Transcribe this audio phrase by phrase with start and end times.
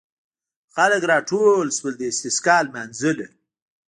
[0.75, 3.27] خلک راټول شول د استسقا لمانځه ته.